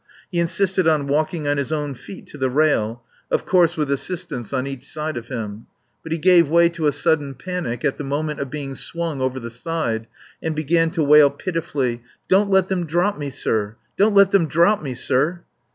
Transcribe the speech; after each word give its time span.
He 0.31 0.39
insisted 0.39 0.87
on 0.87 1.05
walking 1.05 1.47
on 1.47 1.57
his 1.57 1.71
own 1.71 1.93
feet 1.93 2.25
to 2.29 2.37
the 2.39 2.49
rail 2.49 3.03
of 3.29 3.45
course 3.45 3.77
with 3.77 3.91
assistance 3.91 4.51
on 4.51 4.65
each 4.65 4.87
side 4.89 5.15
of 5.15 5.27
him. 5.27 5.67
But 6.01 6.11
he 6.11 6.17
gave 6.17 6.49
way 6.49 6.69
to 6.69 6.87
a 6.87 6.91
sudden 6.91 7.35
panic 7.35 7.85
at 7.85 7.97
the 7.97 8.03
moment 8.03 8.39
of 8.39 8.49
being 8.49 8.73
swung 8.73 9.21
over 9.21 9.39
the 9.39 9.51
side 9.51 10.07
and 10.41 10.55
began 10.55 10.89
to 10.97 11.03
wail 11.03 11.29
pitifully: 11.29 12.01
"Don't 12.27 12.49
let 12.49 12.67
them 12.67 12.87
drop 12.87 13.19
me, 13.19 13.29
sir. 13.29 13.75
Don't 13.95 14.15
let 14.15 14.31
them 14.31 14.47
drop 14.47 14.81
me, 14.81 14.95
sir!" 14.95 15.43